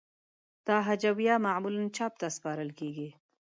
دا 0.67 0.77
هجویه 0.87 1.35
معمولاً 1.45 1.83
چاپ 1.97 2.13
ته 2.21 2.27
سپارل 2.37 2.69
کیږی. 2.79 3.09